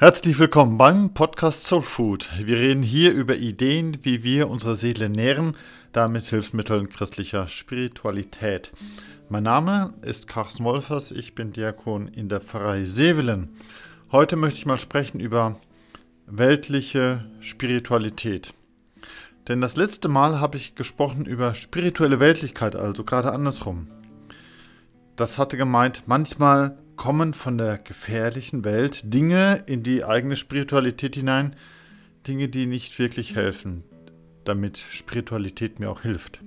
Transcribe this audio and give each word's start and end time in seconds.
Herzlich 0.00 0.38
willkommen 0.38 0.78
beim 0.78 1.12
Podcast 1.12 1.64
Soul 1.64 1.82
Food. 1.82 2.30
Wir 2.40 2.60
reden 2.60 2.84
hier 2.84 3.12
über 3.12 3.34
Ideen, 3.34 3.98
wie 4.02 4.22
wir 4.22 4.48
unsere 4.48 4.76
Seele 4.76 5.08
nähren, 5.08 5.56
damit 5.90 6.26
Hilfsmitteln 6.26 6.88
christlicher 6.88 7.48
Spiritualität. 7.48 8.70
Mein 9.28 9.42
Name 9.42 9.94
ist 10.02 10.28
Carsten 10.28 10.62
Wolfers, 10.62 11.10
ich 11.10 11.34
bin 11.34 11.52
Diakon 11.52 12.06
in 12.06 12.28
der 12.28 12.40
Pfarrei 12.40 12.84
Sevelen. 12.84 13.56
Heute 14.12 14.36
möchte 14.36 14.60
ich 14.60 14.66
mal 14.66 14.78
sprechen 14.78 15.18
über 15.18 15.58
weltliche 16.26 17.24
Spiritualität. 17.40 18.54
Denn 19.48 19.60
das 19.60 19.74
letzte 19.74 20.06
Mal 20.06 20.38
habe 20.38 20.58
ich 20.58 20.76
gesprochen 20.76 21.26
über 21.26 21.56
spirituelle 21.56 22.20
Weltlichkeit, 22.20 22.76
also 22.76 23.02
gerade 23.02 23.32
andersrum. 23.32 23.88
Das 25.16 25.38
hatte 25.38 25.56
gemeint, 25.56 26.04
manchmal 26.06 26.78
kommen 26.98 27.32
von 27.32 27.56
der 27.56 27.78
gefährlichen 27.78 28.64
Welt 28.64 29.14
Dinge 29.14 29.62
in 29.66 29.82
die 29.82 30.04
eigene 30.04 30.36
Spiritualität 30.36 31.14
hinein, 31.14 31.56
Dinge, 32.26 32.48
die 32.48 32.66
nicht 32.66 32.98
wirklich 32.98 33.34
helfen, 33.34 33.84
damit 34.44 34.76
Spiritualität 34.76 35.80
mir 35.80 35.90
auch 35.90 36.02
hilft. 36.02 36.42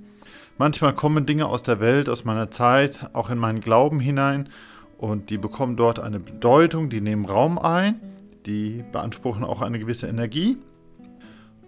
Manchmal 0.59 0.93
kommen 0.93 1.25
Dinge 1.25 1.47
aus 1.47 1.63
der 1.63 1.79
Welt, 1.79 2.09
aus 2.09 2.25
meiner 2.25 2.51
Zeit, 2.51 3.09
auch 3.13 3.31
in 3.31 3.39
meinen 3.39 3.61
Glauben 3.61 3.99
hinein 3.99 4.49
und 4.97 5.31
die 5.31 5.39
bekommen 5.39 5.77
dort 5.77 5.99
eine 5.99 6.19
Bedeutung, 6.19 6.89
die 6.91 7.01
nehmen 7.01 7.25
Raum 7.25 7.57
ein, 7.57 7.99
die 8.45 8.83
beanspruchen 8.91 9.43
auch 9.43 9.61
eine 9.61 9.79
gewisse 9.79 10.07
Energie 10.07 10.57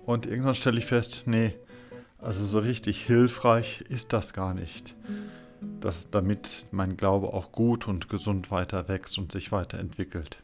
und 0.05 0.27
irgendwann 0.27 0.55
stelle 0.55 0.77
ich 0.77 0.85
fest, 0.85 1.23
nee, 1.25 1.55
also 2.19 2.45
so 2.45 2.59
richtig 2.59 3.05
hilfreich 3.05 3.83
ist 3.89 4.13
das 4.13 4.33
gar 4.33 4.53
nicht 4.53 4.93
dass, 5.79 6.09
damit 6.09 6.65
mein 6.71 6.97
Glaube 6.97 7.33
auch 7.33 7.51
gut 7.51 7.87
und 7.87 8.09
gesund 8.09 8.51
weiter 8.51 8.87
wächst 8.87 9.17
und 9.17 9.31
sich 9.31 9.51
weiterentwickelt. 9.51 10.37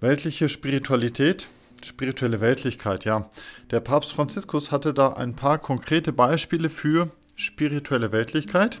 Weltliche 0.00 0.48
Spiritualität, 0.48 1.48
spirituelle 1.82 2.40
Weltlichkeit, 2.40 3.04
ja. 3.04 3.28
Der 3.70 3.80
Papst 3.80 4.12
Franziskus 4.12 4.70
hatte 4.70 4.94
da 4.94 5.14
ein 5.14 5.34
paar 5.34 5.58
konkrete 5.58 6.12
Beispiele 6.12 6.70
für 6.70 7.10
spirituelle 7.34 8.12
Weltlichkeit, 8.12 8.80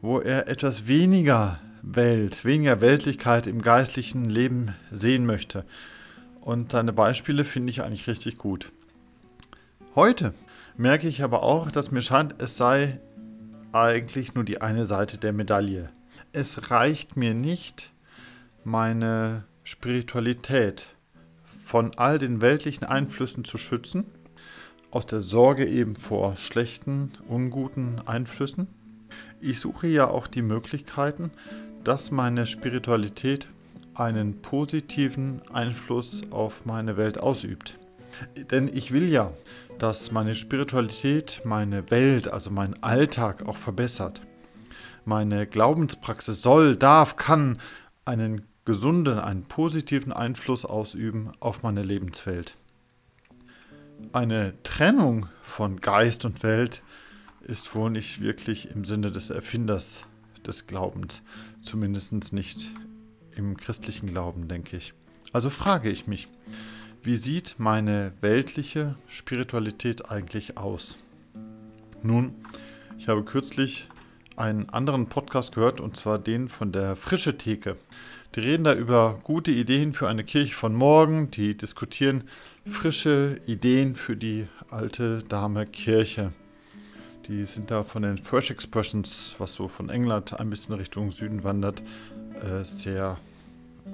wo 0.00 0.20
er 0.20 0.48
etwas 0.48 0.86
weniger 0.86 1.58
Welt, 1.82 2.44
weniger 2.44 2.80
Weltlichkeit 2.80 3.46
im 3.46 3.62
geistlichen 3.62 4.24
Leben 4.24 4.74
sehen 4.90 5.26
möchte. 5.26 5.64
Und 6.40 6.72
seine 6.72 6.92
Beispiele 6.92 7.44
finde 7.44 7.70
ich 7.70 7.82
eigentlich 7.82 8.06
richtig 8.06 8.38
gut. 8.38 8.72
Heute 9.94 10.34
merke 10.76 11.08
ich 11.08 11.22
aber 11.22 11.42
auch, 11.42 11.70
dass 11.70 11.90
mir 11.90 12.02
scheint, 12.02 12.36
es 12.38 12.56
sei 12.56 13.00
eigentlich 13.72 14.34
nur 14.34 14.44
die 14.44 14.60
eine 14.60 14.84
Seite 14.84 15.18
der 15.18 15.32
Medaille. 15.32 15.90
Es 16.32 16.70
reicht 16.70 17.16
mir 17.16 17.34
nicht, 17.34 17.92
meine 18.64 19.44
Spiritualität 19.64 20.86
von 21.62 21.92
all 21.96 22.18
den 22.18 22.40
weltlichen 22.40 22.86
Einflüssen 22.86 23.44
zu 23.44 23.58
schützen, 23.58 24.06
aus 24.90 25.06
der 25.06 25.20
Sorge 25.20 25.66
eben 25.66 25.96
vor 25.96 26.36
schlechten, 26.36 27.12
unguten 27.28 28.00
Einflüssen. 28.06 28.68
Ich 29.40 29.60
suche 29.60 29.86
ja 29.86 30.08
auch 30.08 30.26
die 30.26 30.42
Möglichkeiten, 30.42 31.30
dass 31.84 32.10
meine 32.10 32.46
Spiritualität 32.46 33.48
einen 33.94 34.40
positiven 34.40 35.42
Einfluss 35.52 36.22
auf 36.30 36.64
meine 36.64 36.96
Welt 36.96 37.20
ausübt. 37.20 37.78
Denn 38.50 38.68
ich 38.68 38.92
will 38.92 39.08
ja, 39.08 39.32
dass 39.78 40.12
meine 40.12 40.34
Spiritualität 40.34 41.42
meine 41.44 41.90
Welt, 41.90 42.28
also 42.28 42.50
mein 42.50 42.82
Alltag 42.82 43.46
auch 43.46 43.56
verbessert. 43.56 44.20
Meine 45.04 45.46
Glaubenspraxis 45.46 46.42
soll, 46.42 46.76
darf, 46.76 47.16
kann 47.16 47.58
einen 48.04 48.42
gesunden, 48.64 49.18
einen 49.18 49.44
positiven 49.44 50.12
Einfluss 50.12 50.64
ausüben 50.64 51.32
auf 51.40 51.62
meine 51.62 51.82
Lebenswelt. 51.82 52.56
Eine 54.12 54.54
Trennung 54.62 55.28
von 55.42 55.80
Geist 55.80 56.24
und 56.24 56.42
Welt 56.42 56.82
ist 57.42 57.74
wohl 57.74 57.90
nicht 57.90 58.20
wirklich 58.20 58.70
im 58.70 58.84
Sinne 58.84 59.10
des 59.10 59.30
Erfinders 59.30 60.02
des 60.46 60.66
Glaubens, 60.66 61.22
zumindest 61.62 62.32
nicht 62.32 62.70
im 63.34 63.56
christlichen 63.56 64.08
Glauben, 64.08 64.48
denke 64.48 64.76
ich. 64.76 64.92
Also 65.32 65.50
frage 65.50 65.90
ich 65.90 66.06
mich, 66.06 66.28
wie 67.02 67.16
sieht 67.16 67.54
meine 67.58 68.12
weltliche 68.20 68.96
Spiritualität 69.06 70.10
eigentlich 70.10 70.58
aus? 70.58 70.98
Nun, 72.02 72.34
ich 72.98 73.08
habe 73.08 73.24
kürzlich 73.24 73.88
einen 74.36 74.68
anderen 74.70 75.06
Podcast 75.06 75.54
gehört, 75.54 75.80
und 75.80 75.96
zwar 75.96 76.18
den 76.18 76.48
von 76.48 76.72
der 76.72 76.96
Frische 76.96 77.38
Theke. 77.38 77.76
Die 78.34 78.40
reden 78.40 78.64
da 78.64 78.74
über 78.74 79.18
gute 79.22 79.50
Ideen 79.50 79.92
für 79.92 80.08
eine 80.08 80.22
Kirche 80.22 80.54
von 80.54 80.74
morgen. 80.74 81.30
Die 81.30 81.56
diskutieren 81.56 82.24
frische 82.66 83.40
Ideen 83.46 83.94
für 83.94 84.16
die 84.16 84.46
alte 84.70 85.22
Dame 85.22 85.66
Kirche. 85.66 86.32
Die 87.26 87.44
sind 87.44 87.70
da 87.70 87.84
von 87.84 88.02
den 88.02 88.18
Fresh 88.18 88.50
Expressions, 88.50 89.34
was 89.38 89.54
so 89.54 89.68
von 89.68 89.88
England 89.88 90.38
ein 90.38 90.50
bisschen 90.50 90.74
Richtung 90.74 91.10
Süden 91.10 91.44
wandert, 91.44 91.82
äh, 92.42 92.64
sehr, 92.64 93.18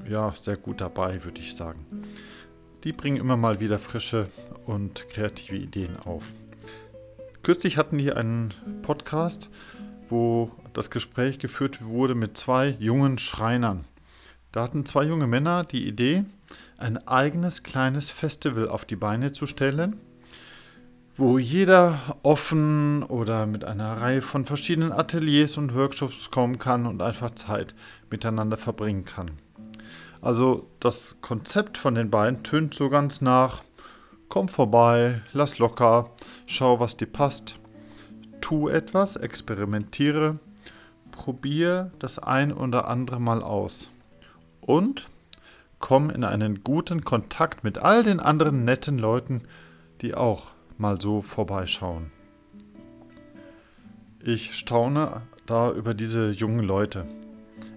ja, 0.08 0.32
sehr 0.40 0.56
gut 0.56 0.80
dabei, 0.80 1.24
würde 1.24 1.40
ich 1.40 1.54
sagen. 1.54 1.86
Die 2.84 2.92
bringen 2.92 3.16
immer 3.16 3.38
mal 3.38 3.60
wieder 3.60 3.78
frische 3.78 4.28
und 4.66 5.08
kreative 5.08 5.56
Ideen 5.56 5.96
auf. 5.96 6.26
Kürzlich 7.42 7.78
hatten 7.78 7.96
die 7.96 8.12
einen 8.12 8.52
Podcast, 8.82 9.48
wo 10.10 10.50
das 10.74 10.90
Gespräch 10.90 11.38
geführt 11.38 11.82
wurde 11.84 12.14
mit 12.14 12.36
zwei 12.36 12.76
jungen 12.78 13.18
Schreinern. 13.18 13.84
Da 14.52 14.62
hatten 14.62 14.84
zwei 14.84 15.04
junge 15.04 15.26
Männer 15.26 15.64
die 15.64 15.88
Idee, 15.88 16.24
ein 16.76 17.08
eigenes 17.08 17.62
kleines 17.62 18.10
Festival 18.10 18.68
auf 18.68 18.84
die 18.84 18.96
Beine 18.96 19.32
zu 19.32 19.46
stellen, 19.46 19.98
wo 21.16 21.38
jeder 21.38 22.18
offen 22.22 23.02
oder 23.02 23.46
mit 23.46 23.64
einer 23.64 24.00
Reihe 24.00 24.20
von 24.20 24.44
verschiedenen 24.44 24.92
Ateliers 24.92 25.56
und 25.56 25.74
Workshops 25.74 26.30
kommen 26.30 26.58
kann 26.58 26.86
und 26.86 27.00
einfach 27.00 27.30
Zeit 27.30 27.74
miteinander 28.10 28.56
verbringen 28.56 29.04
kann. 29.04 29.30
Also 30.24 30.70
das 30.80 31.18
Konzept 31.20 31.76
von 31.76 31.94
den 31.94 32.08
beiden 32.08 32.42
tönt 32.42 32.72
so 32.72 32.88
ganz 32.88 33.20
nach, 33.20 33.62
komm 34.30 34.48
vorbei, 34.48 35.20
lass 35.34 35.58
locker, 35.58 36.12
schau, 36.46 36.80
was 36.80 36.96
dir 36.96 37.12
passt, 37.12 37.60
tu 38.40 38.70
etwas, 38.70 39.16
experimentiere, 39.16 40.38
probier 41.12 41.92
das 41.98 42.18
ein 42.18 42.54
oder 42.54 42.88
andere 42.88 43.20
mal 43.20 43.42
aus 43.42 43.90
und 44.62 45.10
komm 45.78 46.08
in 46.08 46.24
einen 46.24 46.64
guten 46.64 47.04
Kontakt 47.04 47.62
mit 47.62 47.76
all 47.76 48.02
den 48.02 48.18
anderen 48.18 48.64
netten 48.64 48.96
Leuten, 48.96 49.42
die 50.00 50.14
auch 50.14 50.52
mal 50.78 50.98
so 50.98 51.20
vorbeischauen. 51.20 52.10
Ich 54.20 54.54
staune 54.54 55.20
da 55.44 55.70
über 55.70 55.92
diese 55.92 56.30
jungen 56.30 56.64
Leute. 56.64 57.04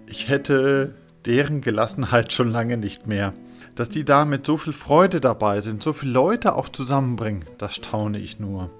Ich 0.06 0.30
hätte 0.30 0.94
deren 1.24 1.60
Gelassenheit 1.60 2.32
schon 2.32 2.50
lange 2.50 2.76
nicht 2.76 3.06
mehr. 3.06 3.34
Dass 3.74 3.88
die 3.88 4.04
da 4.04 4.24
mit 4.24 4.44
so 4.46 4.56
viel 4.56 4.72
Freude 4.72 5.20
dabei 5.20 5.60
sind, 5.60 5.82
so 5.82 5.92
viele 5.92 6.12
Leute 6.12 6.54
auch 6.54 6.68
zusammenbringen, 6.68 7.44
das 7.58 7.76
staune 7.76 8.18
ich 8.18 8.40
nur. 8.40 8.70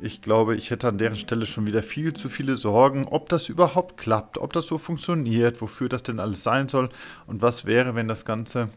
Ich 0.00 0.22
glaube, 0.22 0.54
ich 0.54 0.70
hätte 0.70 0.88
an 0.88 0.98
deren 0.98 1.16
Stelle 1.16 1.44
schon 1.44 1.66
wieder 1.66 1.82
viel 1.82 2.12
zu 2.12 2.28
viele 2.28 2.54
Sorgen, 2.54 3.06
ob 3.06 3.28
das 3.28 3.48
überhaupt 3.48 3.96
klappt, 3.96 4.38
ob 4.38 4.52
das 4.52 4.66
so 4.66 4.78
funktioniert, 4.78 5.60
wofür 5.60 5.88
das 5.88 6.04
denn 6.04 6.20
alles 6.20 6.44
sein 6.44 6.68
soll 6.68 6.88
und 7.26 7.42
was 7.42 7.64
wäre, 7.64 7.96
wenn 7.96 8.06
das 8.06 8.24
Ganze 8.24 8.68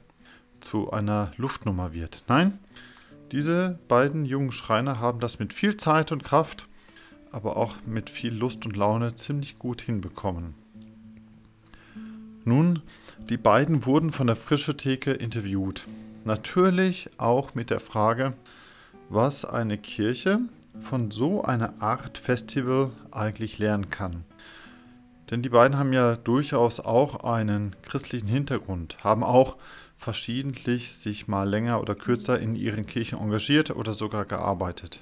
zu 0.62 0.91
einer 0.91 1.31
Luftnummer 1.38 1.94
wird. 1.94 2.24
Nein, 2.28 2.58
diese 3.31 3.80
beiden 3.88 4.25
jungen 4.25 4.52
Schreiner 4.52 5.00
haben 5.00 5.20
das 5.20 5.38
mit 5.38 5.53
viel 5.53 5.78
Zeit 5.78 6.12
und 6.12 6.24
Kraft, 6.24 6.68
aber 7.31 7.56
auch 7.56 7.75
mit 7.86 8.09
viel 8.09 8.34
Lust 8.34 8.66
und 8.66 8.75
Laune 8.75 9.14
ziemlich 9.16 9.59
gut 9.59 9.81
hinbekommen. 9.81 10.55
Nun, 12.43 12.82
die 13.29 13.38
beiden 13.38 13.85
wurden 13.85 14.11
von 14.11 14.28
der 14.28 14.35
Frische 14.35 14.76
Theke 14.76 15.11
interviewt. 15.11 15.85
Natürlich 16.26 17.09
auch 17.17 17.53
mit 17.53 17.70
der 17.70 17.79
Frage, 17.79 18.34
was 19.09 19.46
eine 19.46 19.78
Kirche 19.78 20.40
von 20.79 21.11
so 21.11 21.43
einer 21.43 21.82
Art 21.82 22.17
Festival 22.17 22.91
eigentlich 23.11 23.59
lernen 23.59 23.90
kann. 23.90 24.23
Denn 25.29 25.41
die 25.41 25.49
beiden 25.49 25.78
haben 25.78 25.93
ja 25.93 26.16
durchaus 26.16 26.79
auch 26.79 27.23
einen 27.23 27.76
christlichen 27.84 28.28
Hintergrund, 28.28 28.97
haben 29.03 29.23
auch 29.23 29.58
verschiedentlich 29.96 30.93
sich 30.93 31.28
mal 31.28 31.47
länger 31.47 31.79
oder 31.79 31.93
kürzer 31.96 32.40
in 32.40 32.55
ihren 32.55 32.85
Kirchen 32.85 33.20
engagiert 33.20 33.70
oder 33.70 33.93
sogar 33.93 34.26
gearbeitet. 34.26 34.99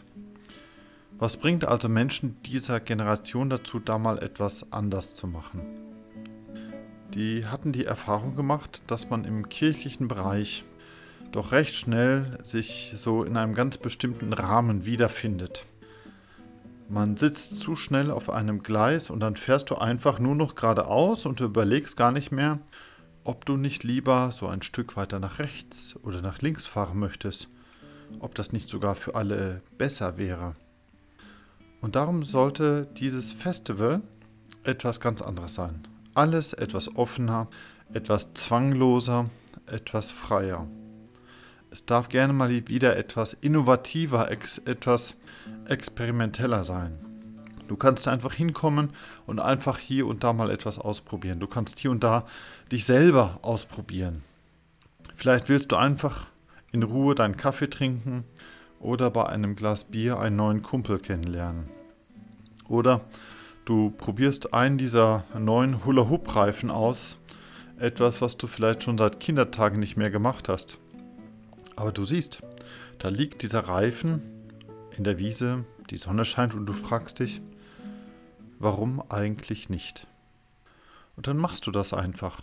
Was 1.17 1.37
bringt 1.37 1.65
also 1.65 1.89
Menschen 1.89 2.37
dieser 2.43 2.79
Generation 2.79 3.49
dazu, 3.49 3.79
da 3.79 3.97
mal 3.97 4.19
etwas 4.19 4.71
anders 4.71 5.15
zu 5.15 5.27
machen? 5.27 5.88
Die 7.13 7.45
hatten 7.45 7.71
die 7.71 7.85
Erfahrung 7.85 8.35
gemacht, 8.35 8.81
dass 8.87 9.09
man 9.09 9.25
im 9.25 9.49
kirchlichen 9.49 10.07
Bereich 10.07 10.63
doch 11.31 11.51
recht 11.51 11.73
schnell 11.73 12.37
sich 12.43 12.93
so 12.97 13.23
in 13.23 13.37
einem 13.37 13.53
ganz 13.53 13.77
bestimmten 13.77 14.33
Rahmen 14.33 14.85
wiederfindet. 14.85 15.65
Man 16.87 17.17
sitzt 17.17 17.59
zu 17.59 17.75
schnell 17.75 18.09
auf 18.09 18.31
einem 18.31 18.63
Gleis 18.63 19.11
und 19.11 19.19
dann 19.19 19.35
fährst 19.35 19.69
du 19.69 19.75
einfach 19.75 20.19
nur 20.19 20.35
noch 20.35 20.55
geradeaus 20.55 21.25
und 21.25 21.39
du 21.39 21.45
überlegst 21.45 21.97
gar 21.97 22.11
nicht 22.11 22.31
mehr, 22.31 22.59
ob 23.23 23.45
du 23.45 23.57
nicht 23.57 23.83
lieber 23.83 24.31
so 24.31 24.47
ein 24.47 24.63
Stück 24.63 24.97
weiter 24.97 25.19
nach 25.19 25.37
rechts 25.37 25.95
oder 26.01 26.21
nach 26.21 26.41
links 26.41 26.65
fahren 26.65 26.97
möchtest, 26.97 27.47
ob 28.19 28.33
das 28.33 28.53
nicht 28.53 28.69
sogar 28.69 28.95
für 28.95 29.13
alle 29.13 29.61
besser 29.77 30.17
wäre. 30.17 30.55
Und 31.81 31.95
darum 31.95 32.23
sollte 32.23 32.87
dieses 32.97 33.33
Festival 33.33 34.01
etwas 34.63 34.99
ganz 34.99 35.21
anderes 35.21 35.53
sein. 35.53 35.83
Alles 36.19 36.51
etwas 36.51 36.97
offener, 36.97 37.47
etwas 37.93 38.33
zwangloser, 38.33 39.29
etwas 39.67 40.11
freier. 40.11 40.67
Es 41.71 41.85
darf 41.85 42.09
gerne 42.09 42.33
mal 42.33 42.49
wieder 42.67 42.97
etwas 42.97 43.31
innovativer, 43.39 44.29
ex 44.29 44.57
etwas 44.57 45.15
experimenteller 45.63 46.65
sein. 46.65 46.97
Du 47.69 47.77
kannst 47.77 48.05
einfach 48.09 48.33
hinkommen 48.33 48.89
und 49.27 49.39
einfach 49.39 49.77
hier 49.77 50.07
und 50.07 50.25
da 50.25 50.33
mal 50.33 50.51
etwas 50.51 50.77
ausprobieren. 50.77 51.39
Du 51.39 51.47
kannst 51.47 51.79
hier 51.79 51.91
und 51.91 52.03
da 52.03 52.25
dich 52.69 52.83
selber 52.83 53.39
ausprobieren. 53.41 54.25
Vielleicht 55.15 55.47
willst 55.47 55.71
du 55.71 55.77
einfach 55.77 56.27
in 56.73 56.83
Ruhe 56.83 57.15
deinen 57.15 57.37
Kaffee 57.37 57.69
trinken 57.69 58.25
oder 58.81 59.09
bei 59.09 59.25
einem 59.25 59.55
Glas 59.55 59.85
Bier 59.85 60.19
einen 60.19 60.35
neuen 60.35 60.63
Kumpel 60.63 60.99
kennenlernen. 60.99 61.69
Oder 62.67 63.05
du 63.69 63.91
probierst 63.91 64.51
einen 64.51 64.79
dieser 64.79 65.25
neuen 65.37 65.85
Hula-Hoop-Reifen 65.85 66.71
aus, 66.71 67.19
etwas, 67.77 68.19
was 68.19 68.35
du 68.35 68.47
vielleicht 68.47 68.81
schon 68.81 68.97
seit 68.97 69.19
Kindertagen 69.19 69.79
nicht 69.79 69.95
mehr 69.95 70.09
gemacht 70.09 70.49
hast. 70.49 70.79
Aber 71.75 71.91
du 71.91 72.03
siehst, 72.03 72.41
da 72.97 73.09
liegt 73.09 73.43
dieser 73.43 73.59
Reifen 73.59 74.23
in 74.97 75.03
der 75.03 75.19
Wiese, 75.19 75.65
die 75.91 75.97
Sonne 75.97 76.25
scheint 76.25 76.55
und 76.55 76.65
du 76.65 76.73
fragst 76.73 77.19
dich, 77.19 77.41
warum 78.57 79.03
eigentlich 79.07 79.69
nicht? 79.69 80.07
Und 81.15 81.27
dann 81.27 81.37
machst 81.37 81.67
du 81.67 81.71
das 81.71 81.93
einfach. 81.93 82.41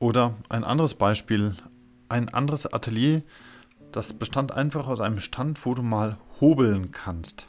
Oder 0.00 0.34
ein 0.48 0.64
anderes 0.64 0.94
Beispiel, 0.94 1.54
ein 2.08 2.34
anderes 2.34 2.66
Atelier, 2.72 3.22
das 3.92 4.12
bestand 4.12 4.50
einfach 4.50 4.88
aus 4.88 5.00
einem 5.00 5.20
Stand, 5.20 5.64
wo 5.64 5.72
du 5.72 5.82
mal 5.82 6.18
hobeln 6.40 6.90
kannst. 6.90 7.46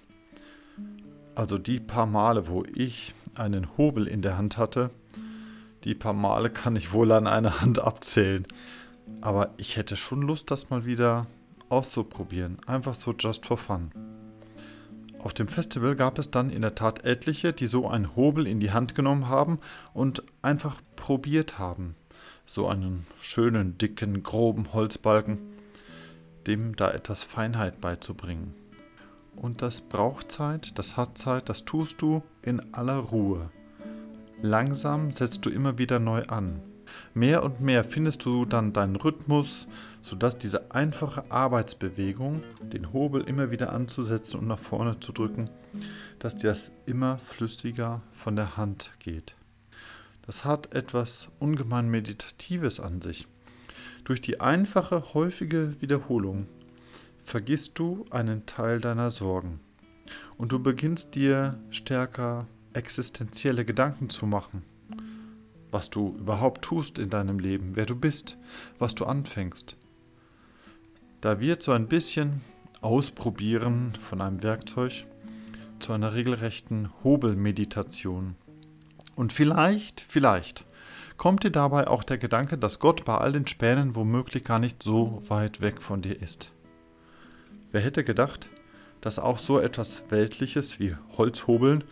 Also 1.35 1.57
die 1.57 1.81
paar 1.81 2.05
Male, 2.05 2.47
wo 2.47 2.63
ich 2.63 3.13
einen 3.35 3.77
Hobel 3.77 4.07
in 4.07 4.21
der 4.21 4.37
Hand 4.37 4.57
hatte, 4.57 4.89
die 5.83 5.93
paar 5.93 6.13
Male 6.13 6.49
kann 6.49 6.77
ich 6.77 6.93
wohl 6.93 7.11
an 7.11 7.27
einer 7.27 7.61
Hand 7.61 7.79
abzählen. 7.79 8.47
Aber 9.21 9.51
ich 9.57 9.75
hätte 9.75 9.97
schon 9.97 10.21
Lust, 10.21 10.49
das 10.49 10.69
mal 10.69 10.85
wieder 10.85 11.27
auszuprobieren. 11.69 12.57
Einfach 12.65 12.95
so 12.95 13.13
just 13.13 13.45
for 13.45 13.57
fun. 13.57 13.91
Auf 15.19 15.33
dem 15.33 15.47
Festival 15.47 15.95
gab 15.95 16.19
es 16.19 16.31
dann 16.31 16.49
in 16.49 16.61
der 16.61 16.75
Tat 16.75 17.03
etliche, 17.03 17.51
die 17.51 17.67
so 17.67 17.87
einen 17.87 18.15
Hobel 18.15 18.47
in 18.47 18.59
die 18.59 18.71
Hand 18.71 18.95
genommen 18.95 19.27
haben 19.27 19.59
und 19.93 20.23
einfach 20.41 20.81
probiert 20.95 21.59
haben. 21.59 21.95
So 22.45 22.67
einen 22.67 23.05
schönen, 23.19 23.77
dicken, 23.77 24.23
groben 24.23 24.71
Holzbalken, 24.71 25.39
dem 26.47 26.75
da 26.75 26.91
etwas 26.91 27.23
Feinheit 27.23 27.81
beizubringen. 27.81 28.53
Und 29.35 29.61
das 29.61 29.81
braucht 29.81 30.31
Zeit, 30.31 30.77
das 30.77 30.97
hat 30.97 31.17
Zeit, 31.17 31.49
das 31.49 31.65
tust 31.65 32.01
du 32.01 32.23
in 32.41 32.73
aller 32.73 32.97
Ruhe. 32.97 33.49
Langsam 34.41 35.11
setzt 35.11 35.45
du 35.45 35.49
immer 35.49 35.77
wieder 35.77 35.99
neu 35.99 36.23
an. 36.23 36.61
Mehr 37.13 37.43
und 37.43 37.61
mehr 37.61 37.83
findest 37.83 38.25
du 38.25 38.45
dann 38.45 38.73
deinen 38.73 38.95
Rhythmus, 38.95 39.67
sodass 40.01 40.37
diese 40.37 40.71
einfache 40.71 41.31
Arbeitsbewegung, 41.31 42.43
den 42.61 42.93
Hobel 42.93 43.23
immer 43.23 43.51
wieder 43.51 43.73
anzusetzen 43.73 44.39
und 44.39 44.47
nach 44.47 44.59
vorne 44.59 44.99
zu 44.99 45.11
drücken, 45.11 45.49
dass 46.19 46.37
dir 46.37 46.49
das 46.49 46.71
immer 46.85 47.17
flüssiger 47.17 48.01
von 48.11 48.35
der 48.35 48.57
Hand 48.57 48.91
geht. 48.99 49.35
Das 50.25 50.43
hat 50.45 50.73
etwas 50.73 51.27
ungemein 51.39 51.89
Meditatives 51.89 52.79
an 52.79 53.01
sich. 53.01 53.27
Durch 54.03 54.21
die 54.21 54.39
einfache, 54.39 55.13
häufige 55.13 55.75
Wiederholung 55.81 56.47
vergisst 57.25 57.77
du 57.77 58.05
einen 58.09 58.45
Teil 58.45 58.79
deiner 58.79 59.11
Sorgen 59.11 59.59
und 60.37 60.53
du 60.53 60.59
beginnst 60.59 61.15
dir 61.15 61.59
stärker 61.69 62.47
existenzielle 62.71 63.65
Gedanken 63.65 64.09
zu 64.09 64.25
machen 64.25 64.63
was 65.75 65.89
du 65.89 66.15
überhaupt 66.17 66.61
tust 66.61 66.99
in 66.99 67.09
deinem 67.09 67.37
Leben, 67.37 67.75
wer 67.75 67.85
du 67.85 67.97
bist, 67.97 68.37
was 68.79 68.95
du 68.95 69.03
anfängst. 69.03 69.75
Da 71.19 71.41
wird 71.41 71.61
so 71.61 71.73
ein 71.73 71.87
bisschen 71.87 72.41
Ausprobieren 72.79 73.91
von 74.07 74.21
einem 74.21 74.41
Werkzeug 74.41 75.05
zu 75.79 75.91
einer 75.91 76.13
regelrechten 76.13 76.89
Hobelmeditation. 77.03 78.35
Und 79.17 79.33
vielleicht, 79.33 79.99
vielleicht 79.99 80.63
kommt 81.17 81.43
dir 81.43 81.51
dabei 81.51 81.87
auch 81.87 82.03
der 82.03 82.19
Gedanke, 82.19 82.57
dass 82.57 82.79
Gott 82.79 83.03
bei 83.03 83.17
all 83.17 83.33
den 83.33 83.47
Spänen 83.47 83.95
womöglich 83.95 84.45
gar 84.45 84.59
nicht 84.59 84.81
so 84.81 85.21
weit 85.27 85.59
weg 85.59 85.81
von 85.81 86.01
dir 86.01 86.21
ist. 86.21 86.51
Wer 87.75 87.81
hätte 87.81 88.05
gedacht, 88.05 88.47
dass 89.01 89.19
auch 89.19 89.37
so 89.37 89.59
etwas 89.59 90.05
Weltliches 90.07 90.79
wie 90.79 90.95
Holzhobeln 91.17 91.83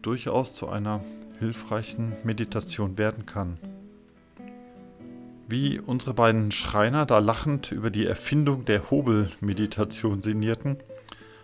durchaus 0.00 0.54
zu 0.54 0.68
einer 0.68 1.00
hilfreichen 1.40 2.12
Meditation 2.22 2.98
werden 2.98 3.26
kann. 3.26 3.58
Wie 5.48 5.80
unsere 5.80 6.14
beiden 6.14 6.52
Schreiner 6.52 7.04
da 7.04 7.18
lachend 7.18 7.72
über 7.72 7.90
die 7.90 8.06
Erfindung 8.06 8.64
der 8.64 8.92
Hobelmeditation 8.92 10.20
sinnierten, 10.20 10.76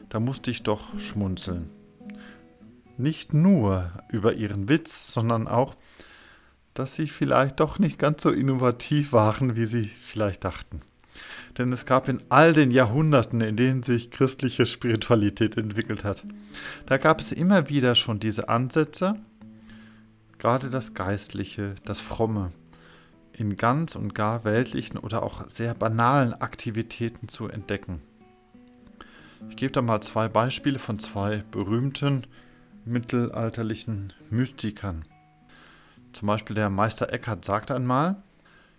da 0.09 0.21
musste 0.21 0.53
ich 0.53 0.63
doch 0.63 0.97
schmunzeln. 0.97 1.69
Nicht 2.97 3.35
nur 3.35 3.91
über 4.09 4.35
ihren 4.35 4.69
Witz, 4.69 5.13
sondern 5.13 5.49
auch, 5.49 5.75
dass 6.75 6.95
sie 6.95 7.09
vielleicht 7.09 7.59
doch 7.59 7.81
nicht 7.81 7.99
ganz 7.99 8.23
so 8.23 8.31
innovativ 8.31 9.13
waren, 9.13 9.57
wie 9.57 9.67
sie 9.67 9.83
vielleicht 9.83 10.45
dachten. 10.45 10.81
Denn 11.59 11.73
es 11.73 11.87
gab 11.87 12.09
in 12.09 12.21
all 12.31 12.53
den 12.53 12.71
Jahrhunderten, 12.71 13.41
in 13.41 13.57
denen 13.57 13.83
sich 13.83 14.11
christliche 14.11 14.67
Spiritualität 14.67 15.57
entwickelt 15.57 16.03
hat, 16.03 16.25
da 16.87 16.97
gab 16.97 17.21
es 17.21 17.31
immer 17.31 17.69
wieder 17.69 17.95
schon 17.95 18.19
diese 18.19 18.49
Ansätze, 18.49 19.17
gerade 20.39 20.69
das 20.69 20.95
Geistliche, 20.95 21.75
das 21.85 22.01
Fromme, 22.01 22.51
in 23.33 23.57
ganz 23.57 23.95
und 23.97 24.15
gar 24.15 24.45
weltlichen 24.45 24.99
oder 24.99 25.23
auch 25.23 25.49
sehr 25.49 25.75
banalen 25.75 26.35
Aktivitäten 26.35 27.29
zu 27.29 27.49
entdecken. 27.49 28.01
Ich 29.49 29.57
gebe 29.57 29.73
da 29.73 29.83
mal 29.83 30.01
zwei 30.01 30.29
Beispiele 30.29 30.79
von 30.79 30.99
zwei 30.99 31.45
berühmten 31.51 32.27
mittelalterlichen 32.85 34.13
Mystikern. 34.31 35.05
Zum 36.13 36.27
Beispiel 36.27 36.55
der 36.55 36.71
Meister 36.71 37.13
Eckhart 37.13 37.45
sagt 37.45 37.71
einmal, 37.71 38.17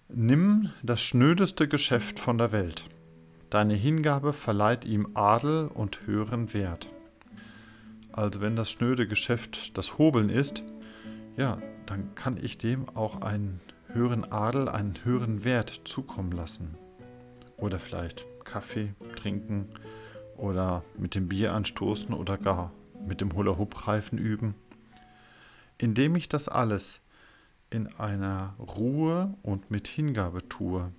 Nimm 0.08 0.70
das 0.84 1.02
schnödeste 1.02 1.68
Geschäft 1.68 2.20
von 2.20 2.38
der 2.38 2.52
Welt. 2.52 2.86
Deine 3.50 3.74
Hingabe 3.74 4.34
verleiht 4.34 4.86
ihm 4.86 5.10
Adel 5.16 5.68
und 5.68 6.06
höheren 6.06 6.54
Wert. 6.54 6.90
Also 8.12 8.40
wenn 8.40 8.56
das 8.56 8.70
schnöde 8.70 9.08
Geschäft 9.08 9.76
das 9.76 9.98
Hobeln 9.98 10.30
ist, 10.30 10.64
ja, 11.36 11.58
dann 11.88 12.14
kann 12.14 12.38
ich 12.38 12.60
dem 12.60 12.88
auch 12.90 13.22
einen 13.22 13.60
höheren 13.88 14.32
Adel, 14.32 14.70
einen 14.70 14.94
höheren 15.04 15.44
Wert 15.44 15.82
zukommen 15.86 16.32
lassen. 16.32 16.76
Oder 17.58 17.80
vielleicht 17.80 18.26
Kaffee 18.44 18.94
trinken 19.16 19.68
oder 20.38 20.84
mit 21.00 21.16
dem 21.16 21.28
Bier 21.28 21.54
anstoßen 21.54 22.14
oder 22.14 22.38
gar 22.38 22.72
mit 23.08 23.22
dem 23.22 23.34
Hula-Hoop-Reifen 23.34 24.20
üben. 24.20 24.54
Indem 25.80 26.16
ich 26.16 26.30
das 26.30 26.48
alles 26.48 27.02
in 27.70 27.88
einer 27.98 28.56
Ruhe 28.60 29.34
und 29.44 29.72
mit 29.72 29.88
Hingabe 29.88 30.48
tue, 30.48 30.92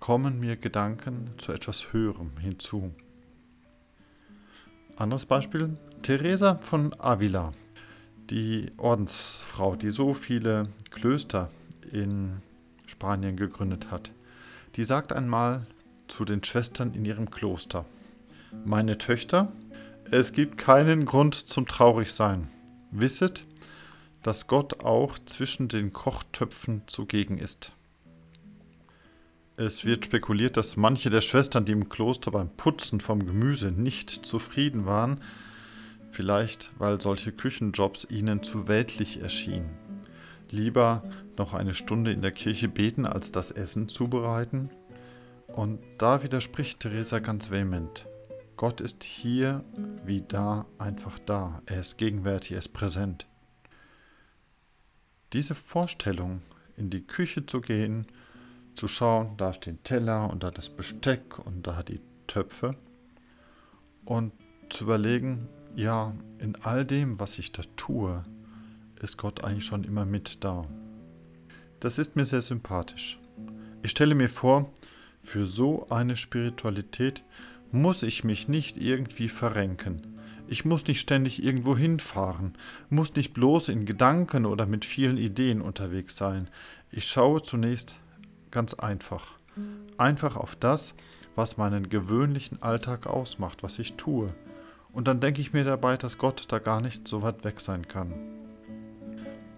kommen 0.00 0.40
mir 0.40 0.56
Gedanken 0.56 1.30
zu 1.38 1.52
etwas 1.52 1.92
Höherem 1.92 2.36
hinzu. 2.38 2.92
Anderes 4.96 5.26
Beispiel, 5.26 5.74
Teresa 6.02 6.56
von 6.56 6.92
Avila 6.98 7.52
die 8.32 8.72
Ordensfrau, 8.78 9.76
die 9.76 9.90
so 9.90 10.14
viele 10.14 10.68
Klöster 10.90 11.50
in 11.90 12.40
Spanien 12.86 13.36
gegründet 13.36 13.90
hat, 13.90 14.10
die 14.76 14.84
sagt 14.84 15.12
einmal 15.12 15.66
zu 16.08 16.24
den 16.24 16.42
Schwestern 16.42 16.94
in 16.94 17.04
ihrem 17.04 17.30
Kloster, 17.30 17.84
meine 18.64 18.98
Töchter, 18.98 19.52
es 20.10 20.32
gibt 20.32 20.58
keinen 20.58 21.04
Grund 21.04 21.34
zum 21.34 21.66
Traurigsein. 21.66 22.48
Wisset, 22.90 23.46
dass 24.22 24.46
Gott 24.46 24.84
auch 24.84 25.18
zwischen 25.18 25.68
den 25.68 25.92
Kochtöpfen 25.92 26.82
zugegen 26.86 27.38
ist. 27.38 27.72
Es 29.56 29.84
wird 29.84 30.04
spekuliert, 30.04 30.56
dass 30.56 30.76
manche 30.76 31.10
der 31.10 31.20
Schwestern, 31.20 31.64
die 31.64 31.72
im 31.72 31.88
Kloster 31.88 32.30
beim 32.30 32.48
Putzen 32.48 33.00
vom 33.00 33.26
Gemüse 33.26 33.70
nicht 33.70 34.10
zufrieden 34.10 34.86
waren, 34.86 35.20
vielleicht 36.10 36.70
weil 36.78 37.00
solche 37.00 37.32
Küchenjobs 37.32 38.06
ihnen 38.10 38.42
zu 38.42 38.66
weltlich 38.68 39.20
erschienen. 39.20 39.70
Lieber 40.50 41.02
noch 41.36 41.54
eine 41.54 41.74
Stunde 41.74 42.12
in 42.12 42.22
der 42.22 42.32
Kirche 42.32 42.68
beten, 42.68 43.06
als 43.06 43.32
das 43.32 43.50
Essen 43.50 43.88
zubereiten? 43.88 44.70
Und 45.48 45.80
da 45.98 46.22
widerspricht 46.22 46.80
Theresa 46.80 47.18
ganz 47.18 47.50
vehement. 47.50 48.06
Gott 48.56 48.80
ist 48.80 49.02
hier 49.02 49.64
wie 50.04 50.22
da 50.22 50.66
einfach 50.78 51.18
da. 51.18 51.62
Er 51.66 51.80
ist 51.80 51.98
gegenwärtig, 51.98 52.52
er 52.52 52.58
ist 52.58 52.72
präsent. 52.72 53.26
Diese 55.32 55.54
Vorstellung 55.54 56.42
in 56.76 56.90
die 56.90 57.06
Küche 57.06 57.46
zu 57.46 57.60
gehen, 57.60 58.06
zu 58.74 58.88
schauen, 58.88 59.36
da 59.36 59.52
stehen 59.52 59.82
Teller 59.82 60.30
und 60.30 60.42
da 60.42 60.50
das 60.50 60.70
Besteck 60.70 61.38
und 61.38 61.66
da 61.66 61.82
die 61.82 62.00
Töpfe 62.26 62.76
und 64.04 64.32
zu 64.68 64.84
überlegen, 64.84 65.48
ja, 65.74 66.14
in 66.38 66.56
all 66.56 66.84
dem, 66.84 67.20
was 67.20 67.38
ich 67.38 67.52
da 67.52 67.62
tue, 67.76 68.24
ist 69.00 69.18
Gott 69.18 69.44
eigentlich 69.44 69.64
schon 69.64 69.84
immer 69.84 70.04
mit 70.04 70.44
da. 70.44 70.66
Das 71.80 71.98
ist 71.98 72.14
mir 72.16 72.24
sehr 72.24 72.42
sympathisch. 72.42 73.18
Ich 73.82 73.90
stelle 73.90 74.14
mir 74.14 74.28
vor, 74.28 74.70
für 75.22 75.46
so 75.46 75.88
eine 75.88 76.16
Spiritualität 76.16 77.24
muss 77.70 78.02
ich 78.02 78.22
mich 78.22 78.48
nicht 78.48 78.76
irgendwie 78.76 79.28
verrenken. 79.28 80.11
Ich 80.48 80.64
muss 80.64 80.86
nicht 80.86 81.00
ständig 81.00 81.42
irgendwo 81.42 81.76
hinfahren, 81.76 82.54
muss 82.90 83.14
nicht 83.14 83.32
bloß 83.32 83.68
in 83.68 83.86
Gedanken 83.86 84.44
oder 84.44 84.66
mit 84.66 84.84
vielen 84.84 85.16
Ideen 85.16 85.62
unterwegs 85.62 86.16
sein. 86.16 86.48
Ich 86.90 87.06
schaue 87.06 87.42
zunächst 87.42 87.96
ganz 88.50 88.74
einfach. 88.74 89.32
Einfach 89.96 90.36
auf 90.36 90.56
das, 90.56 90.94
was 91.34 91.56
meinen 91.56 91.88
gewöhnlichen 91.88 92.62
Alltag 92.62 93.06
ausmacht, 93.06 93.62
was 93.62 93.78
ich 93.78 93.94
tue. 93.94 94.34
Und 94.92 95.08
dann 95.08 95.20
denke 95.20 95.40
ich 95.40 95.52
mir 95.52 95.64
dabei, 95.64 95.96
dass 95.96 96.18
Gott 96.18 96.44
da 96.48 96.58
gar 96.58 96.80
nicht 96.80 97.08
so 97.08 97.22
weit 97.22 97.44
weg 97.44 97.60
sein 97.60 97.88
kann. 97.88 98.12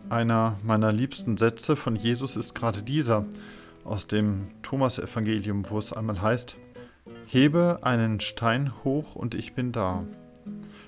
Einer 0.08 0.58
meiner 0.62 0.92
liebsten 0.92 1.36
Sätze 1.36 1.76
von 1.76 1.96
Jesus 1.96 2.36
ist 2.36 2.54
gerade 2.54 2.82
dieser 2.82 3.24
aus 3.84 4.06
dem 4.06 4.48
Thomas-Evangelium, 4.62 5.68
wo 5.70 5.78
es 5.78 5.92
einmal 5.92 6.20
heißt: 6.22 6.56
Hebe 7.26 7.78
einen 7.82 8.20
Stein 8.20 8.72
hoch 8.84 9.16
und 9.16 9.34
ich 9.34 9.54
bin 9.54 9.72
da. 9.72 10.04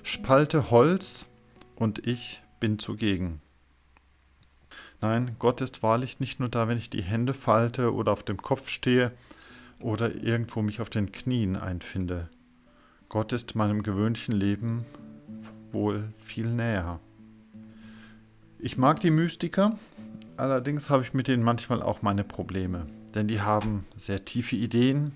Spalte 0.09 0.71
Holz 0.71 1.25
und 1.75 2.07
ich 2.07 2.41
bin 2.61 2.79
zugegen. 2.79 3.41
Nein, 5.01 5.35
Gott 5.37 5.59
ist 5.59 5.83
wahrlich 5.83 6.21
nicht 6.21 6.39
nur 6.39 6.47
da, 6.47 6.69
wenn 6.69 6.77
ich 6.77 6.89
die 6.89 7.01
Hände 7.01 7.33
falte 7.33 7.93
oder 7.93 8.13
auf 8.13 8.23
dem 8.23 8.37
Kopf 8.37 8.69
stehe 8.69 9.11
oder 9.81 10.15
irgendwo 10.15 10.61
mich 10.61 10.79
auf 10.79 10.89
den 10.89 11.11
Knien 11.11 11.57
einfinde. 11.57 12.29
Gott 13.09 13.33
ist 13.33 13.55
meinem 13.55 13.83
gewöhnlichen 13.83 14.33
Leben 14.33 14.85
wohl 15.71 16.13
viel 16.17 16.47
näher. 16.47 17.01
Ich 18.59 18.77
mag 18.77 19.01
die 19.01 19.11
Mystiker, 19.11 19.77
allerdings 20.37 20.89
habe 20.89 21.03
ich 21.03 21.13
mit 21.13 21.27
denen 21.27 21.43
manchmal 21.43 21.81
auch 21.81 22.01
meine 22.01 22.23
Probleme, 22.23 22.87
denn 23.13 23.27
die 23.27 23.41
haben 23.41 23.85
sehr 23.97 24.23
tiefe 24.23 24.55
Ideen 24.55 25.11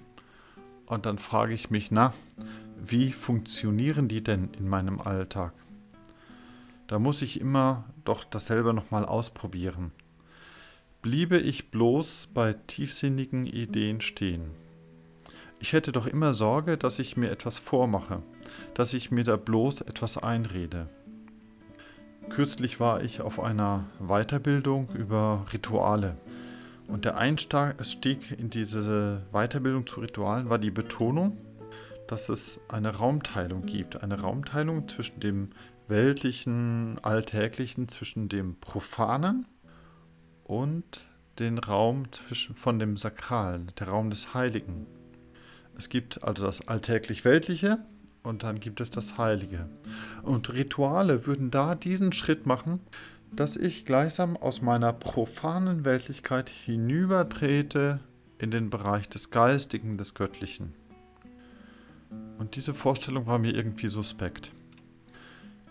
und 0.85 1.05
dann 1.05 1.17
frage 1.17 1.53
ich 1.53 1.69
mich, 1.69 1.91
na, 1.91 2.13
wie 2.83 3.11
funktionieren 3.11 4.07
die 4.07 4.23
denn 4.23 4.49
in 4.57 4.67
meinem 4.67 4.99
Alltag? 4.99 5.53
Da 6.87 6.97
muss 6.97 7.21
ich 7.21 7.39
immer 7.39 7.85
doch 8.05 8.23
dasselbe 8.23 8.73
nochmal 8.73 9.05
ausprobieren. 9.05 9.91
Bliebe 11.03 11.37
ich 11.37 11.69
bloß 11.69 12.29
bei 12.33 12.53
tiefsinnigen 12.53 13.45
Ideen 13.45 14.01
stehen. 14.01 14.49
Ich 15.59 15.73
hätte 15.73 15.91
doch 15.91 16.07
immer 16.07 16.33
Sorge, 16.33 16.75
dass 16.75 16.97
ich 16.97 17.17
mir 17.17 17.29
etwas 17.29 17.59
vormache, 17.59 18.23
dass 18.73 18.93
ich 18.93 19.11
mir 19.11 19.23
da 19.23 19.35
bloß 19.37 19.81
etwas 19.81 20.17
einrede. 20.17 20.89
Kürzlich 22.29 22.79
war 22.79 23.03
ich 23.03 23.21
auf 23.21 23.39
einer 23.39 23.85
Weiterbildung 23.99 24.89
über 24.95 25.45
Rituale. 25.53 26.17
Und 26.87 27.05
der 27.05 27.15
Einstieg 27.15 28.31
in 28.39 28.49
diese 28.49 29.21
Weiterbildung 29.31 29.85
zu 29.85 29.99
Ritualen 29.99 30.49
war 30.49 30.57
die 30.57 30.71
Betonung, 30.71 31.37
dass 32.11 32.27
es 32.27 32.59
eine 32.67 32.97
Raumteilung 32.97 33.65
gibt. 33.65 34.03
Eine 34.03 34.19
Raumteilung 34.19 34.89
zwischen 34.89 35.21
dem 35.21 35.51
weltlichen, 35.87 36.99
alltäglichen, 37.01 37.87
zwischen 37.87 38.27
dem 38.27 38.59
Profanen 38.59 39.47
und 40.43 41.05
den 41.39 41.57
Raum 41.57 42.11
zwischen, 42.11 42.55
von 42.55 42.79
dem 42.79 42.97
Sakralen, 42.97 43.71
der 43.79 43.87
Raum 43.87 44.09
des 44.09 44.33
Heiligen. 44.33 44.87
Es 45.77 45.87
gibt 45.87 46.21
also 46.21 46.45
das 46.45 46.67
alltäglich-weltliche 46.67 47.77
und 48.23 48.43
dann 48.43 48.59
gibt 48.59 48.81
es 48.81 48.89
das 48.89 49.17
Heilige. 49.17 49.69
Und 50.21 50.51
Rituale 50.51 51.25
würden 51.25 51.49
da 51.49 51.75
diesen 51.75 52.11
Schritt 52.11 52.45
machen, 52.45 52.81
dass 53.33 53.55
ich 53.55 53.85
gleichsam 53.85 54.35
aus 54.35 54.61
meiner 54.61 54.91
profanen 54.91 55.85
Weltlichkeit 55.85 56.49
hinübertrete 56.49 58.01
in 58.37 58.51
den 58.51 58.69
Bereich 58.69 59.07
des 59.07 59.29
Geistigen, 59.29 59.97
des 59.97 60.13
Göttlichen. 60.13 60.73
Und 62.37 62.55
diese 62.55 62.73
Vorstellung 62.73 63.27
war 63.27 63.39
mir 63.39 63.55
irgendwie 63.55 63.87
suspekt. 63.87 64.51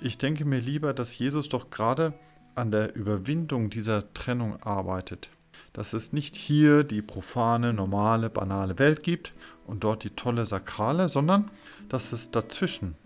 Ich 0.00 0.18
denke 0.18 0.44
mir 0.44 0.60
lieber, 0.60 0.94
dass 0.94 1.18
Jesus 1.18 1.48
doch 1.48 1.70
gerade 1.70 2.14
an 2.54 2.70
der 2.70 2.94
Überwindung 2.96 3.70
dieser 3.70 4.12
Trennung 4.14 4.62
arbeitet. 4.62 5.30
Dass 5.72 5.92
es 5.92 6.12
nicht 6.12 6.36
hier 6.36 6.84
die 6.84 7.02
profane, 7.02 7.72
normale, 7.72 8.30
banale 8.30 8.78
Welt 8.78 9.02
gibt 9.02 9.34
und 9.66 9.84
dort 9.84 10.04
die 10.04 10.10
tolle 10.10 10.46
Sakrale, 10.46 11.08
sondern 11.08 11.50
dass 11.88 12.12
es 12.12 12.30
dazwischen 12.30 12.96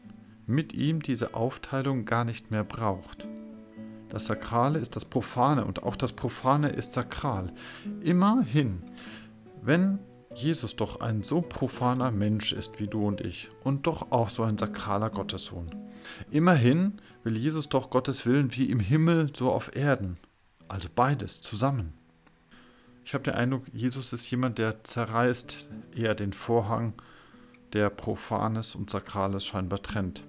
mit 0.47 0.73
ihm 0.75 1.03
diese 1.03 1.35
Aufteilung 1.35 2.05
gar 2.05 2.25
nicht 2.25 2.51
mehr 2.51 2.65
braucht. 2.65 3.27
Das 4.09 4.27
Sakrale 4.27 4.79
ist 4.79 4.95
das 4.97 5.05
Profane 5.05 5.65
und 5.65 5.83
auch 5.83 5.97
das 5.97 6.13
Profane 6.13 6.69
ist 6.69 6.93
sakral. 6.93 7.53
Immerhin, 8.03 8.83
wenn 9.63 9.99
Jesus 10.35 10.77
doch 10.77 11.01
ein 11.01 11.23
so 11.23 11.41
profaner 11.41 12.11
Mensch 12.11 12.53
ist 12.53 12.81
wie 12.81 12.89
du 12.89 13.07
und 13.07 13.21
ich 13.21 13.51
und 13.63 13.87
doch 13.87 14.11
auch 14.11 14.29
so 14.29 14.43
ein 14.43 14.59
sakraler 14.59 15.11
Gottessohn. 15.11 15.71
Immerhin 16.31 16.95
will 17.23 17.37
Jesus 17.37 17.69
doch 17.69 17.91
Gottes 17.91 18.27
Willen 18.27 18.55
wie 18.57 18.69
im 18.71 18.81
Himmel 18.81 19.31
so 19.35 19.53
auf 19.53 19.75
Erden. 19.77 20.19
Also 20.69 20.89
beides 20.95 21.41
zusammen. 21.41 21.95
Ich 23.05 23.15
habe 23.15 23.25
den 23.25 23.35
Eindruck, 23.35 23.65
Jesus 23.73 24.13
ist 24.13 24.31
jemand, 24.31 24.59
der 24.59 24.83
zerreißt 24.83 25.69
eher 25.95 26.15
den 26.15 26.33
Vorhang, 26.33 26.95
der 27.73 27.91
Profanes 27.91 28.75
und 28.75 28.91
Sakrales 28.91 29.45
scheinbar 29.45 29.83
trennt, 29.83 30.25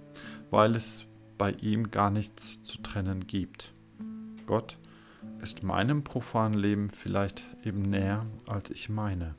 weil 0.51 0.75
es 0.75 1.05
bei 1.37 1.51
ihm 1.51 1.89
gar 1.89 2.11
nichts 2.11 2.61
zu 2.61 2.81
trennen 2.81 3.27
gibt. 3.27 3.73
Gott 4.45 4.77
ist 5.41 5.63
meinem 5.63 6.03
profanen 6.03 6.57
Leben 6.57 6.89
vielleicht 6.89 7.43
eben 7.63 7.81
näher, 7.81 8.25
als 8.47 8.69
ich 8.69 8.89
meine. 8.89 9.35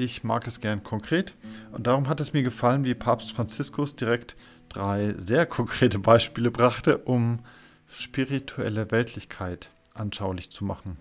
Ich 0.00 0.24
mag 0.24 0.46
es 0.46 0.62
gern 0.62 0.82
konkret 0.82 1.34
und 1.72 1.86
darum 1.86 2.08
hat 2.08 2.20
es 2.20 2.32
mir 2.32 2.42
gefallen, 2.42 2.84
wie 2.84 2.94
Papst 2.94 3.32
Franziskus 3.32 3.96
direkt 3.96 4.34
drei 4.70 5.14
sehr 5.18 5.44
konkrete 5.44 5.98
Beispiele 6.10 6.50
brachte, 6.50 6.96
um 6.96 7.40
spirituelle 7.86 8.90
Weltlichkeit 8.92 9.70
anschaulich 9.92 10.50
zu 10.50 10.64
machen. 10.64 10.96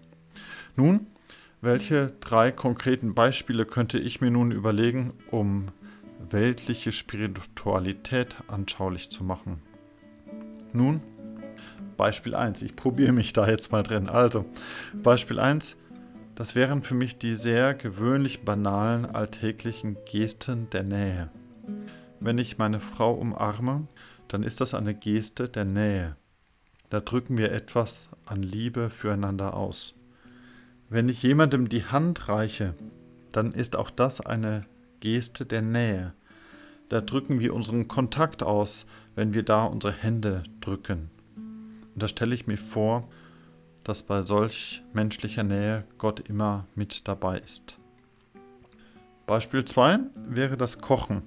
Nun, 0.75 1.07
welche 1.61 2.11
drei 2.19 2.51
konkreten 2.51 3.13
Beispiele 3.13 3.65
könnte 3.65 3.99
ich 3.99 4.19
mir 4.19 4.31
nun 4.31 4.51
überlegen, 4.51 5.13
um 5.31 5.69
weltliche 6.29 6.91
Spiritualität 6.91 8.35
anschaulich 8.47 9.09
zu 9.09 9.23
machen? 9.23 9.61
Nun, 10.73 10.99
Beispiel 11.95 12.35
1. 12.35 12.63
Ich 12.63 12.75
probiere 12.75 13.13
mich 13.13 13.31
da 13.31 13.47
jetzt 13.47 13.71
mal 13.71 13.83
drin. 13.83 14.09
Also, 14.09 14.43
Beispiel 15.01 15.39
1. 15.39 15.77
Das 16.39 16.55
wären 16.55 16.83
für 16.83 16.95
mich 16.95 17.17
die 17.17 17.35
sehr 17.35 17.73
gewöhnlich 17.73 18.45
banalen 18.45 19.05
alltäglichen 19.05 19.97
Gesten 20.09 20.69
der 20.69 20.83
Nähe. 20.83 21.29
Wenn 22.21 22.37
ich 22.37 22.57
meine 22.57 22.79
Frau 22.79 23.13
umarme, 23.13 23.89
dann 24.29 24.43
ist 24.43 24.61
das 24.61 24.73
eine 24.73 24.95
Geste 24.95 25.49
der 25.49 25.65
Nähe. 25.65 26.15
Da 26.89 27.01
drücken 27.01 27.37
wir 27.37 27.51
etwas 27.51 28.07
an 28.25 28.41
Liebe 28.41 28.89
füreinander 28.89 29.53
aus. 29.53 29.95
Wenn 30.87 31.09
ich 31.09 31.21
jemandem 31.23 31.67
die 31.67 31.83
Hand 31.83 32.29
reiche, 32.29 32.73
dann 33.33 33.51
ist 33.51 33.75
auch 33.75 33.89
das 33.89 34.21
eine 34.21 34.65
Geste 35.01 35.45
der 35.45 35.61
Nähe. 35.61 36.13
Da 36.87 37.01
drücken 37.01 37.41
wir 37.41 37.53
unseren 37.53 37.89
Kontakt 37.89 38.43
aus, 38.43 38.85
wenn 39.13 39.33
wir 39.33 39.43
da 39.43 39.65
unsere 39.65 39.91
Hände 39.91 40.43
drücken. 40.61 41.09
Und 41.35 42.01
da 42.01 42.07
stelle 42.07 42.33
ich 42.33 42.47
mir 42.47 42.57
vor, 42.57 43.09
dass 43.83 44.03
bei 44.03 44.21
solch 44.21 44.83
menschlicher 44.93 45.43
Nähe 45.43 45.85
Gott 45.97 46.27
immer 46.27 46.65
mit 46.75 47.07
dabei 47.07 47.37
ist. 47.39 47.77
Beispiel 49.25 49.63
2 49.63 49.99
wäre 50.27 50.57
das 50.57 50.81
Kochen. 50.81 51.21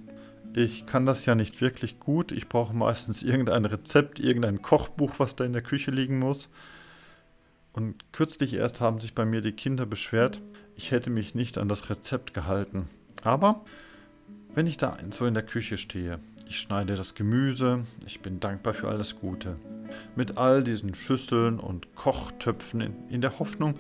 Ich 0.55 0.87
kann 0.87 1.07
das 1.07 1.25
ja 1.25 1.35
nicht 1.35 1.61
wirklich 1.61 1.99
gut. 1.99 2.33
Ich 2.33 2.49
brauche 2.49 2.75
meistens 2.75 3.23
irgendein 3.23 3.65
Rezept, 3.65 4.19
irgendein 4.19 4.61
Kochbuch, 4.61 5.15
was 5.19 5.37
da 5.37 5.45
in 5.45 5.53
der 5.53 5.63
Küche 5.63 5.91
liegen 5.91 6.19
muss. 6.19 6.49
Und 7.73 8.13
kürzlich 8.13 8.55
erst 8.55 8.81
haben 8.81 9.01
sich 9.01 9.15
bei 9.15 9.25
mir 9.25 9.41
die 9.41 9.53
Kinder 9.53 9.87
beschwert, 9.87 10.43
ich 10.75 10.91
hätte 10.91 11.11
mich 11.11 11.35
nicht 11.35 11.59
an 11.59 11.69
das 11.69 11.89
Rezept 11.91 12.35
gehalten. 12.35 12.89
Aber 13.23 13.65
wenn 14.55 14.67
ich 14.67 14.77
da 14.77 14.99
so 15.11 15.25
in 15.27 15.35
der 15.35 15.45
Küche 15.45 15.79
stehe, 15.79 16.19
ich 16.49 16.61
schneide 16.61 16.95
das 16.95 17.15
Gemüse, 17.15 17.85
ich 18.07 18.21
bin 18.21 18.41
dankbar 18.41 18.75
für 18.75 18.89
alles 18.89 19.21
Gute 19.21 19.57
mit 20.17 20.39
all 20.39 20.63
diesen 20.63 20.95
Schüsseln 20.95 21.59
und 21.59 21.95
Kochtöpfen 21.95 23.09
in, 23.09 23.21
der 23.21 23.39
Hoffnung, 23.39 23.75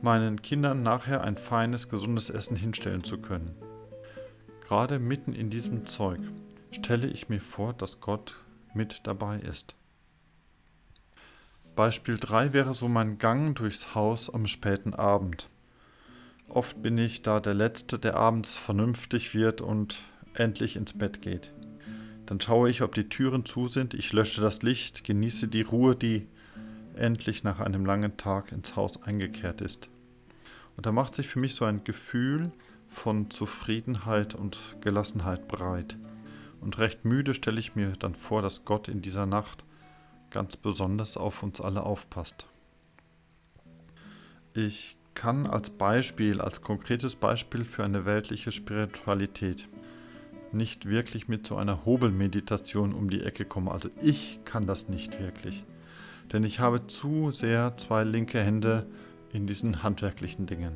meinen 0.00 0.42
Kindern 0.42 0.82
nachher 0.82 1.22
ein 1.22 1.36
feines, 1.36 1.88
gesundes 1.88 2.30
Essen 2.30 2.56
hinstellen 2.56 3.04
zu 3.04 3.18
können. 3.18 3.54
Gerade 4.66 4.98
mitten 4.98 5.32
in 5.32 5.50
diesem 5.50 5.86
Zeug 5.86 6.20
stelle 6.70 7.06
ich 7.06 7.28
mir 7.28 7.40
vor, 7.40 7.72
dass 7.74 8.00
Gott 8.00 8.36
mit 8.74 9.00
dabei 9.04 9.38
ist. 9.38 9.76
Beispiel 11.76 12.16
3 12.18 12.52
wäre 12.52 12.74
so 12.74 12.88
mein 12.88 13.18
Gang 13.18 13.56
durchs 13.56 13.94
Haus 13.94 14.32
am 14.32 14.46
späten 14.46 14.94
Abend. 14.94 15.48
Oft 16.48 16.82
bin 16.82 16.98
ich 16.98 17.22
da 17.22 17.40
der 17.40 17.54
Letzte, 17.54 17.98
der 17.98 18.16
abends 18.16 18.58
vernünftig 18.58 19.34
wird 19.34 19.62
und 19.62 19.98
endlich 20.34 20.76
ins 20.76 20.92
Bett 20.92 21.22
geht. 21.22 21.50
Dann 22.32 22.40
schaue 22.40 22.70
ich, 22.70 22.80
ob 22.80 22.94
die 22.94 23.10
Türen 23.10 23.44
zu 23.44 23.68
sind, 23.68 23.92
ich 23.92 24.14
lösche 24.14 24.40
das 24.40 24.62
Licht, 24.62 25.04
genieße 25.04 25.48
die 25.48 25.60
Ruhe, 25.60 25.94
die 25.94 26.26
endlich 26.94 27.44
nach 27.44 27.60
einem 27.60 27.84
langen 27.84 28.16
Tag 28.16 28.52
ins 28.52 28.74
Haus 28.74 29.02
eingekehrt 29.02 29.60
ist. 29.60 29.90
Und 30.74 30.86
da 30.86 30.92
macht 30.92 31.14
sich 31.14 31.28
für 31.28 31.40
mich 31.40 31.54
so 31.54 31.66
ein 31.66 31.84
Gefühl 31.84 32.50
von 32.88 33.28
Zufriedenheit 33.28 34.34
und 34.34 34.58
Gelassenheit 34.80 35.46
breit. 35.46 35.98
Und 36.62 36.78
recht 36.78 37.04
müde 37.04 37.34
stelle 37.34 37.60
ich 37.60 37.74
mir 37.74 37.92
dann 37.98 38.14
vor, 38.14 38.40
dass 38.40 38.64
Gott 38.64 38.88
in 38.88 39.02
dieser 39.02 39.26
Nacht 39.26 39.66
ganz 40.30 40.56
besonders 40.56 41.18
auf 41.18 41.42
uns 41.42 41.60
alle 41.60 41.82
aufpasst. 41.82 42.46
Ich 44.54 44.96
kann 45.12 45.46
als 45.46 45.68
Beispiel, 45.68 46.40
als 46.40 46.62
konkretes 46.62 47.14
Beispiel 47.14 47.66
für 47.66 47.84
eine 47.84 48.06
weltliche 48.06 48.52
Spiritualität 48.52 49.68
nicht 50.54 50.86
wirklich 50.86 51.28
mit 51.28 51.46
so 51.46 51.56
einer 51.56 51.84
Hobelmeditation 51.84 52.92
um 52.94 53.10
die 53.10 53.22
Ecke 53.22 53.44
kommen. 53.44 53.68
Also 53.68 53.88
ich 54.00 54.40
kann 54.44 54.66
das 54.66 54.88
nicht 54.88 55.20
wirklich. 55.20 55.64
Denn 56.32 56.44
ich 56.44 56.60
habe 56.60 56.86
zu 56.86 57.30
sehr 57.30 57.76
zwei 57.76 58.04
linke 58.04 58.40
Hände 58.40 58.86
in 59.32 59.46
diesen 59.46 59.82
handwerklichen 59.82 60.46
Dingen. 60.46 60.74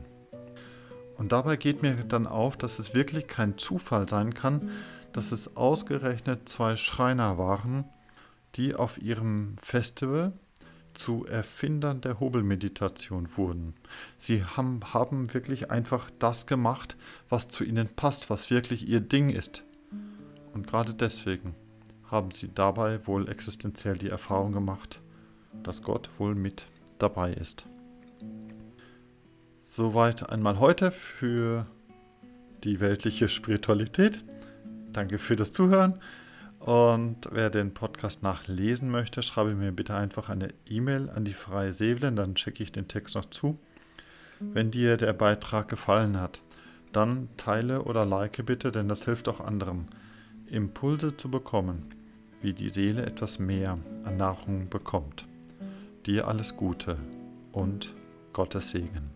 Und 1.17 1.33
dabei 1.33 1.57
geht 1.57 1.83
mir 1.83 1.95
dann 1.95 2.27
auf, 2.27 2.57
dass 2.57 2.79
es 2.79 2.95
wirklich 2.95 3.27
kein 3.27 3.57
Zufall 3.57 4.09
sein 4.09 4.35
kann, 4.35 4.71
dass 5.13 5.33
es 5.33 5.57
ausgerechnet 5.57 6.49
zwei 6.49 6.77
Schreiner 6.77 7.39
waren, 7.39 7.85
die 8.55 8.75
auf 8.75 9.01
ihrem 9.01 9.57
Festival 9.61 10.33
zu 10.97 11.27
Erfindern 11.27 12.01
der 12.01 12.19
Hobelmeditation 12.21 13.29
wurden. 13.37 13.75
Sie 14.19 14.45
haben, 14.45 14.81
haben 14.93 15.33
wirklich 15.35 15.71
einfach 15.71 16.11
das 16.19 16.47
gemacht, 16.47 16.97
was 17.29 17.49
zu 17.49 17.65
ihnen 17.65 17.89
passt, 17.89 18.31
was 18.31 18.51
wirklich 18.51 18.89
ihr 18.89 19.01
Ding 19.01 19.31
ist. 19.31 19.65
Und 20.55 20.67
gerade 20.67 20.95
deswegen 20.95 21.55
haben 22.11 22.31
sie 22.31 22.53
dabei 22.55 23.07
wohl 23.07 23.29
existenziell 23.29 23.99
die 23.99 24.09
Erfahrung 24.11 24.53
gemacht, 24.53 25.01
dass 25.63 25.83
Gott 25.83 26.11
wohl 26.19 26.35
mit 26.35 26.67
dabei 26.99 27.33
ist. 27.33 27.67
Soweit 29.63 30.31
einmal 30.31 30.59
heute 30.59 30.91
für 30.91 31.67
die 32.65 32.81
weltliche 32.81 33.29
Spiritualität. 33.29 34.25
Danke 34.93 35.19
für 35.19 35.37
das 35.37 35.53
Zuhören. 35.53 36.01
Und 36.67 37.29
wer 37.31 37.49
den 37.49 37.75
Podcast 37.75 38.25
nachlesen 38.25 38.91
möchte, 38.91 39.23
schreibe 39.23 39.55
mir 39.55 39.71
bitte 39.71 39.95
einfach 39.95 40.29
eine 40.29 40.49
E-Mail 40.69 41.09
an 41.11 41.25
die 41.25 41.33
Freie 41.33 41.73
Seelen, 41.73 42.17
dann 42.17 42.35
checke 42.35 42.61
ich 42.61 42.73
den 42.73 42.89
Text 42.89 43.15
noch 43.15 43.27
zu. 43.27 43.57
Wenn 44.41 44.73
dir 44.73 44.97
der 44.97 45.13
Beitrag 45.13 45.69
gefallen 45.69 46.21
hat, 46.21 46.43
dann 46.91 47.29
teile 47.37 47.83
oder 47.83 48.05
like 48.05 48.45
bitte, 48.45 48.73
denn 48.73 48.89
das 48.89 49.05
hilft 49.05 49.29
auch 49.29 49.39
anderen, 49.39 49.87
Impulse 50.49 51.17
zu 51.17 51.31
bekommen, 51.31 51.95
wie 52.43 52.53
die 52.53 52.69
Seele 52.69 53.07
etwas 53.07 53.39
mehr 53.39 53.79
an 54.03 54.17
Nahrung 54.17 54.69
bekommt. 54.69 55.29
Dir 56.05 56.27
alles 56.27 56.57
Gute 56.57 56.97
und 57.53 57.95
Gottes 58.33 58.71
Segen. 58.71 59.13